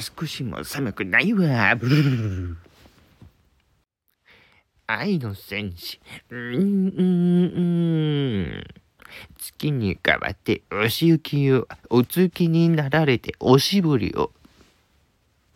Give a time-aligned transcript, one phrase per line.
[0.00, 1.76] 少しも寒くないわ。
[1.76, 2.56] ブルルルル
[4.86, 6.00] 愛の戦士。
[6.30, 7.60] うん、うん、う
[8.60, 8.64] ん。
[9.36, 14.32] 月に代わってお仕置きを、お月になられておしぼりを